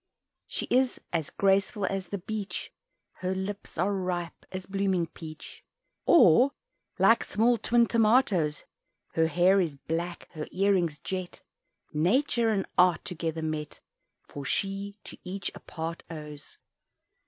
[0.47, 2.73] She is as graceful as the beech
[3.17, 5.63] Her lips are ripe as blooming peach,
[6.07, 6.53] Or
[6.97, 8.63] like small twin tomatoes;
[9.13, 11.43] Her hair is black, her earrings jet,
[11.93, 13.79] Nature and art together met
[14.27, 16.57] For she to each a part owes.